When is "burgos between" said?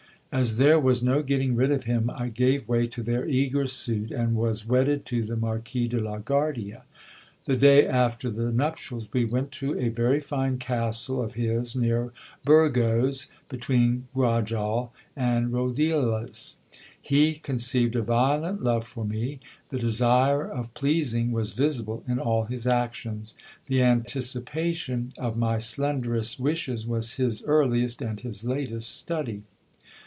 12.45-14.07